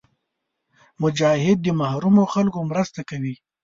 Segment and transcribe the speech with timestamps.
[1.01, 3.35] مجاهد د محرومو خلکو مرسته کوي.